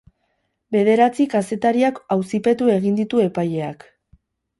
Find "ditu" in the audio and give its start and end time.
3.01-3.21